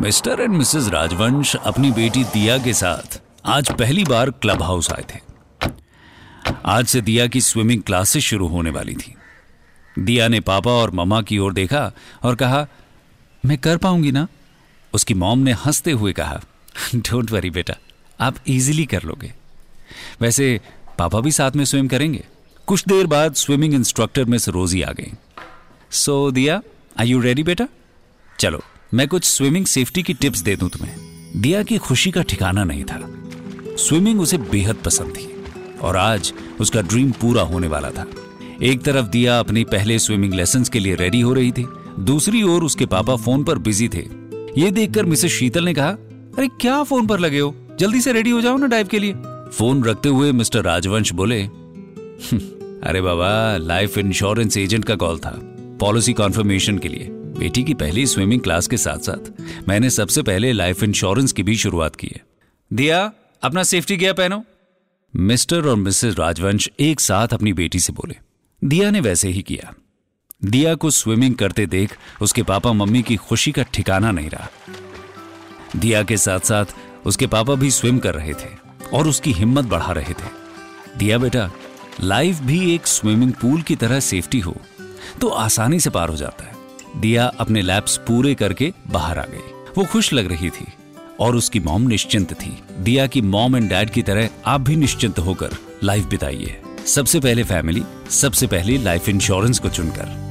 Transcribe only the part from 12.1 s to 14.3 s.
और कहा, मैं कर पाऊँगी ना?